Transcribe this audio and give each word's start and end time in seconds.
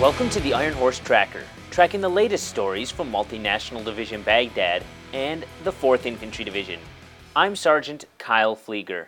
Welcome 0.00 0.30
to 0.30 0.38
the 0.38 0.54
Iron 0.54 0.74
Horse 0.74 1.00
Tracker, 1.00 1.42
tracking 1.72 2.00
the 2.00 2.08
latest 2.08 2.46
stories 2.46 2.88
from 2.88 3.10
Multinational 3.10 3.84
Division 3.84 4.22
Baghdad 4.22 4.84
and 5.12 5.44
the 5.64 5.72
4th 5.72 6.06
Infantry 6.06 6.44
Division. 6.44 6.78
I'm 7.34 7.56
Sergeant 7.56 8.04
Kyle 8.16 8.54
Pflieger. 8.54 9.06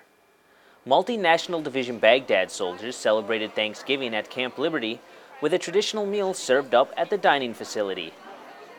Multinational 0.85 1.63
Division 1.63 2.01
Baghdad 2.01 2.51
soldiers 2.51 2.97
celebrated 2.97 3.55
Thanksgiving 3.55 4.17
at 4.17 4.31
Camp 4.31 4.59
Liberty 4.59 4.99
with 5.41 5.55
a 5.55 5.59
traditional 5.59 6.07
meal 6.07 6.35
served 6.35 6.75
up 6.75 6.93
at 6.97 7.09
the 7.09 7.17
dining 7.17 7.55
facility. 7.55 8.13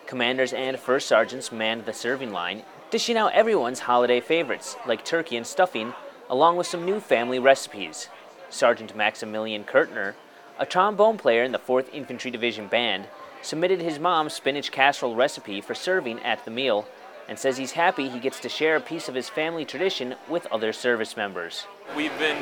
Commanders 0.06 0.52
and 0.52 0.78
first 0.78 1.08
sergeants 1.08 1.50
manned 1.50 1.86
the 1.86 1.94
serving 1.94 2.34
line, 2.34 2.64
dishing 2.90 3.16
out 3.16 3.32
everyone's 3.32 3.80
holiday 3.80 4.20
favorites, 4.20 4.76
like 4.86 5.06
turkey 5.06 5.38
and 5.38 5.48
stuffing, 5.48 5.94
along 6.30 6.58
with 6.58 6.68
some 6.68 6.84
new 6.84 7.00
family 7.00 7.40
recipes. 7.40 8.10
Sergeant 8.50 8.98
Maximilian 8.98 9.64
Kurtner, 9.64 10.16
a 10.62 10.66
trombone 10.66 11.18
player 11.18 11.44
in 11.44 11.52
the 11.52 11.58
4th 11.58 11.92
Infantry 11.92 12.30
Division 12.30 12.68
Band, 12.68 13.08
submitted 13.42 13.82
his 13.82 13.98
mom's 13.98 14.34
spinach 14.34 14.72
casserole 14.72 15.16
recipe 15.16 15.60
for 15.60 15.74
serving 15.74 16.20
at 16.20 16.46
the 16.46 16.52
meal 16.52 16.86
and 17.28 17.40
says 17.40 17.58
he's 17.58 17.72
happy 17.72 18.08
he 18.08 18.20
gets 18.20 18.40
to 18.40 18.48
share 18.48 18.76
a 18.76 18.80
piece 18.80 19.10
of 19.10 19.16
his 19.16 19.28
family 19.28 19.66
tradition 19.66 20.14
with 20.30 20.46
other 20.52 20.72
service 20.72 21.18
members. 21.18 21.66
We've 21.98 22.16
been 22.20 22.38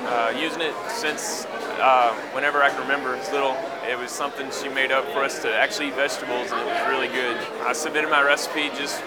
uh, 0.00 0.34
using 0.36 0.62
it 0.62 0.74
since 0.88 1.46
uh, 1.78 2.12
whenever 2.32 2.60
I 2.60 2.70
can 2.70 2.80
remember. 2.80 3.14
As 3.14 3.30
little, 3.30 3.56
it 3.88 3.96
was 3.96 4.10
something 4.10 4.50
she 4.50 4.68
made 4.68 4.90
up 4.90 5.04
for 5.12 5.20
us 5.20 5.40
to 5.42 5.54
actually 5.54 5.88
eat 5.88 5.94
vegetables, 5.94 6.50
and 6.50 6.60
it 6.60 6.66
was 6.66 6.88
really 6.88 7.08
good. 7.08 7.36
I 7.60 7.72
submitted 7.72 8.10
my 8.10 8.22
recipe 8.22 8.68
just 8.70 9.00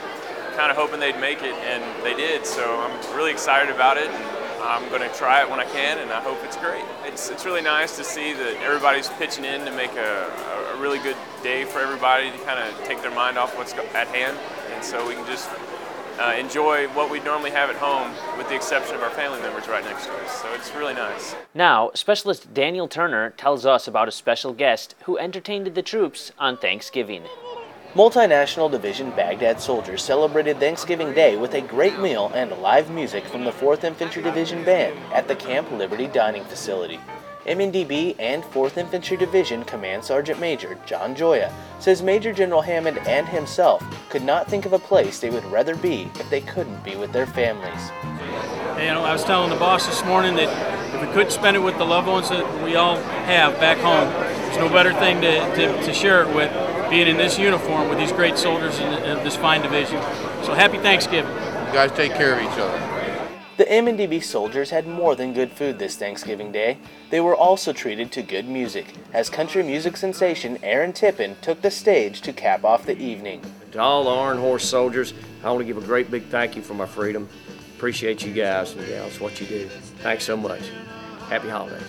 kind 0.56 0.72
of 0.72 0.78
hoping 0.78 1.02
they'd 1.02 1.20
make 1.20 1.44
it, 1.44 1.56
and 1.66 1.84
they 2.06 2.14
did. 2.14 2.46
So 2.46 2.80
I'm 2.80 3.18
really 3.18 3.32
excited 3.32 3.76
about 3.76 3.98
it. 3.98 4.10
I'm 4.64 4.88
going 4.90 5.02
to 5.02 5.14
try 5.16 5.42
it 5.42 5.50
when 5.50 5.60
I 5.60 5.66
can, 5.66 5.98
and 6.00 6.12
I 6.12 6.22
hope 6.22 6.38
it's 6.44 6.58
great. 6.58 6.86
It's, 7.06 7.30
it's 7.30 7.46
really 7.46 7.62
nice 7.62 7.98
to 7.98 8.04
see 8.04 8.34
that 8.34 8.62
everybody's 8.62 9.10
pitching 9.10 9.46
in 9.46 9.66
to 9.66 9.72
make 9.72 9.92
a, 9.94 10.74
a 10.74 10.80
really 10.80 11.00
good 11.00 11.18
day 11.44 11.66
for 11.66 11.80
everybody 11.80 12.32
to 12.32 12.38
kind 12.40 12.60
of 12.60 12.84
take 12.86 13.02
their 13.02 13.14
mind 13.14 13.38
off 13.38 13.58
what's 13.58 13.74
at 13.74 14.08
hand, 14.08 14.38
and 14.74 14.84
so 14.84 15.08
we 15.08 15.16
can 15.16 15.26
just 15.26 15.50
uh, 16.20 16.36
enjoy 16.38 16.88
what 16.90 17.10
we 17.10 17.20
normally 17.22 17.52
have 17.52 17.70
at 17.70 17.76
home, 17.78 18.12
with 18.38 18.48
the 18.50 18.56
exception 18.56 18.96
of 18.96 19.02
our 19.02 19.10
family 19.12 19.42
members 19.42 19.68
right 19.68 19.84
next 19.84 20.06
to 20.06 20.14
us. 20.14 20.42
So 20.42 20.54
it's 20.54 20.74
really 20.76 20.94
nice. 20.94 21.36
Now, 21.54 21.92
Specialist 21.94 22.54
Daniel 22.54 22.88
Turner 22.88 23.32
tells 23.32 23.66
us 23.66 23.88
about 23.88 24.08
a 24.08 24.12
special 24.12 24.54
guest 24.54 24.96
who 25.06 25.18
entertained 25.18 25.68
the 25.68 25.82
troops 25.82 26.32
on 26.38 26.58
Thanksgiving. 26.58 27.24
Multinational 27.94 28.72
Division 28.72 29.10
Baghdad 29.12 29.60
soldiers 29.60 30.02
celebrated 30.02 30.58
Thanksgiving 30.60 31.12
Day 31.14 31.36
with 31.36 31.56
a 31.56 31.62
great 31.62 32.00
meal 32.00 32.32
and 32.34 32.50
live 32.62 32.90
music 32.90 33.26
from 33.26 33.44
the 33.44 33.52
4th 33.52 33.84
Infantry 33.84 34.24
Division 34.24 34.64
Band 34.64 34.98
at 35.14 35.28
the 35.28 35.36
Camp 35.36 35.70
Liberty 35.74 36.08
Dining 36.08 36.46
Facility. 36.46 37.02
MNDB 37.46 38.16
and 38.18 38.44
4th 38.44 38.78
Infantry 38.78 39.18
Division 39.18 39.66
Command 39.66 40.06
Sergeant 40.06 40.40
Major 40.40 40.78
John 40.86 41.14
Gioia 41.14 41.52
says 41.80 42.02
Major 42.02 42.32
General 42.32 42.62
Hammond 42.62 42.98
and 43.00 43.28
himself 43.28 43.84
could 44.10 44.24
not 44.24 44.48
think 44.48 44.66
of 44.66 44.72
a 44.72 44.80
place 44.80 45.20
they 45.20 45.30
would 45.30 45.44
rather 45.48 45.76
be 45.76 46.10
if 46.18 46.30
they 46.30 46.40
couldn't 46.40 46.82
be 46.86 46.96
with 46.96 47.12
their 47.12 47.28
families. 47.28 47.92
You 48.80 48.88
know, 48.88 49.04
I 49.04 49.12
was 49.12 49.26
telling 49.26 49.50
the 49.50 49.58
boss 49.58 49.86
this 49.86 50.06
morning 50.06 50.36
that 50.36 50.96
if 50.96 51.02
we 51.02 51.14
couldn't 51.14 51.32
spend 51.32 51.58
it 51.58 51.60
with 51.60 51.78
the 51.78 51.86
loved 51.86 52.08
ones 52.08 52.30
that 52.30 52.64
we 52.64 52.76
all 52.76 52.96
have 53.26 53.60
back 53.60 53.80
home, 53.80 54.10
there's 54.44 54.58
no 54.60 54.70
better 54.70 54.94
thing 54.94 55.20
to, 55.20 55.56
to, 55.56 55.86
to 55.86 55.94
share 55.94 56.22
it 56.22 56.34
with 56.34 56.52
being 56.92 57.08
in 57.08 57.16
this 57.16 57.40
uniform 57.40 57.88
with 57.88 57.98
these 57.98 58.12
great 58.12 58.38
soldiers 58.38 58.78
of 58.82 59.24
this 59.24 59.38
fine 59.38 59.62
division. 59.62 59.96
So 60.44 60.54
happy 60.54 60.78
Thanksgiving. 60.78 61.32
You 61.32 61.72
guys 61.72 61.90
take 61.94 62.12
care 62.16 62.38
of 62.38 62.42
each 62.42 62.60
other. 62.60 62.78
The 63.56 63.64
MNDB 63.64 64.22
soldiers 64.22 64.72
had 64.72 64.88
more 64.88 65.16
than 65.16 65.32
good 65.32 65.54
food 65.54 65.80
this 65.80 65.96
Thanksgiving 65.96 66.52
Day. 66.52 66.80
They 67.10 67.22
were 67.22 67.36
also 67.36 67.72
treated 67.72 68.12
to 68.12 68.22
good 68.22 68.46
music, 68.46 68.88
as 69.14 69.30
country 69.30 69.64
music 69.64 69.96
sensation 69.96 70.60
Aaron 70.64 70.92
Tippin 70.92 71.38
took 71.42 71.62
the 71.62 71.72
stage 71.72 72.20
to 72.22 72.34
cap 72.34 72.66
off 72.66 72.86
the 72.86 72.98
evening. 72.98 73.42
To 73.72 73.80
all 73.80 74.04
the 74.04 74.10
Iron 74.10 74.40
Horse 74.40 74.68
soldiers, 74.68 75.14
I 75.46 75.50
want 75.50 75.60
to 75.60 75.66
give 75.66 75.82
a 75.82 75.86
great 75.88 76.12
big 76.12 76.24
thank 76.24 76.58
you 76.58 76.62
for 76.62 76.74
my 76.74 76.86
freedom. 76.86 77.30
Appreciate 77.78 78.26
you 78.26 78.34
guys 78.34 78.74
and 78.74 78.86
gals, 78.86 79.18
what 79.22 79.40
you 79.40 79.48
do. 79.48 79.70
Thanks 80.00 80.26
so 80.26 80.36
much. 80.36 80.62
Happy 81.30 81.48
holidays. 81.48 81.88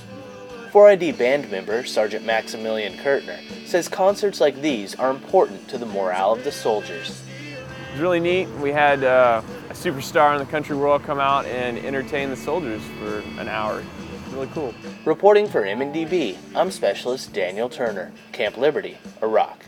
4ID 0.73 1.19
band 1.19 1.51
member 1.51 1.85
Sergeant 1.85 2.25
Maximilian 2.25 2.95
Kurtner 2.95 3.39
says 3.67 3.89
concerts 3.89 4.41
like 4.41 4.59
these 4.63 4.95
are 4.95 5.11
important 5.11 5.69
to 5.69 5.77
the 5.77 5.85
morale 5.85 6.33
of 6.33 6.45
the 6.45 6.51
soldiers. 6.51 7.23
It 7.51 7.93
was 7.93 8.01
really 8.01 8.21
neat. 8.21 8.49
We 8.53 8.73
had 8.73 9.05
uh, 9.05 9.43
a 9.69 9.75
superstar 9.75 10.33
in 10.33 10.39
the 10.39 10.51
country 10.51 10.75
world 10.75 11.03
come 11.03 11.21
out 11.21 11.45
and 11.45 11.77
entertain 11.81 12.31
the 12.31 12.37
soldiers 12.37 12.81
for 12.99 13.19
an 13.39 13.49
hour. 13.49 13.85
Really 14.31 14.47
cool. 14.55 14.75
Reporting 15.05 15.47
for 15.47 15.63
MNDB, 15.63 16.39
I'm 16.55 16.71
Specialist 16.71 17.35
Daniel 17.35 17.69
Turner, 17.69 18.11
Camp 18.33 18.57
Liberty, 18.57 18.97
Iraq. 19.23 19.67